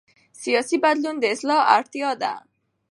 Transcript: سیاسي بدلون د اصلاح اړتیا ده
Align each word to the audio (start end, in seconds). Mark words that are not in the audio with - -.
سیاسي 0.43 0.77
بدلون 0.83 1.15
د 1.19 1.23
اصلاح 1.33 1.61
اړتیا 1.75 2.09
ده 2.21 2.33